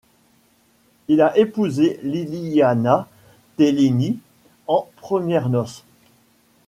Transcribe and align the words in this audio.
Il 1.09 1.21
a 1.21 1.37
épousé 1.37 1.99
Liliana 2.01 3.07
Tellini 3.57 4.17
en 4.65 4.89
premières 4.95 5.47
noces. 5.49 5.83